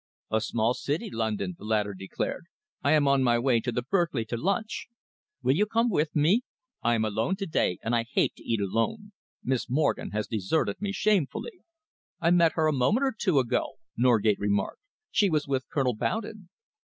"A 0.31 0.41
small 0.41 0.73
city, 0.73 1.11
London," 1.11 1.53
the 1.59 1.63
latter 1.63 1.93
declared. 1.93 2.45
"I 2.81 2.93
am 2.93 3.07
on 3.07 3.21
my 3.21 3.37
way 3.37 3.59
to 3.59 3.71
the 3.71 3.83
Berkeley 3.83 4.25
to 4.29 4.35
lunch. 4.35 4.87
Will 5.43 5.55
you 5.55 5.67
come 5.67 5.91
with 5.91 6.15
me? 6.15 6.41
I 6.81 6.95
am 6.95 7.05
alone 7.05 7.35
to 7.35 7.45
day, 7.45 7.77
and 7.83 7.95
I 7.95 8.05
hate 8.11 8.33
to 8.37 8.43
eat 8.43 8.59
alone. 8.59 9.11
Miss 9.43 9.69
Morgen 9.69 10.09
has 10.09 10.25
deserted 10.25 10.81
me 10.81 10.91
shamefully." 10.91 11.61
"I 12.19 12.31
met 12.31 12.53
her 12.53 12.65
a 12.65 12.73
moment 12.73 13.03
or 13.03 13.13
two 13.15 13.37
ago," 13.37 13.73
Norgate 13.95 14.39
remarked. 14.39 14.81
"She 15.11 15.29
was 15.29 15.47
with 15.47 15.69
Colonel 15.69 15.93
Bowden." 15.95 16.49